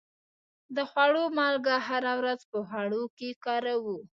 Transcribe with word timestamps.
د 0.75 0.77
خوړو 0.89 1.23
مالګه 1.37 1.75
هره 1.87 2.13
ورځ 2.19 2.39
په 2.51 2.57
خوړو 2.69 3.03
کې 3.17 3.29
کاروو. 3.45 3.97